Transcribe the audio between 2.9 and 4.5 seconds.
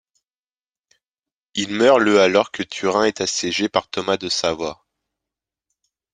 est assiégée par Thomas de